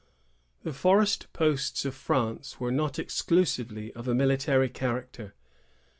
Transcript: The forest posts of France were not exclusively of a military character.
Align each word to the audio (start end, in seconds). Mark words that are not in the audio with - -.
The 0.63 0.73
forest 0.73 1.31
posts 1.31 1.85
of 1.85 1.93
France 1.93 2.59
were 2.59 2.71
not 2.71 2.97
exclusively 2.97 3.93
of 3.93 4.07
a 4.07 4.15
military 4.15 4.67
character. 4.69 5.35